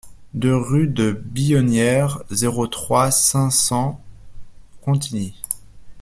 deux 0.33 0.55
rue 0.57 0.87
de 0.87 1.11
Billonnière, 1.11 2.23
zéro 2.31 2.65
trois, 2.65 3.11
cinq 3.11 3.51
cents 3.51 4.01
Contigny 4.81 5.35